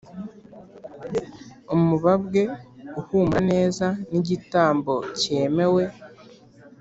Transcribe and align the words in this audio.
umubabwe 1.75 2.41
uhumura 2.99 3.39
neza 3.51 3.85
n’igitambo 4.11 4.93
cyemewe 5.19 5.83